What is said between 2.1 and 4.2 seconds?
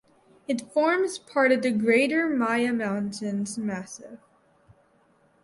Maya Mountains massif.